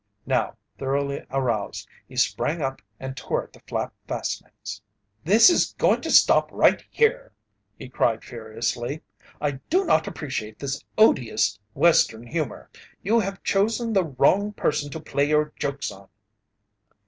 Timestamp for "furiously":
8.23-9.03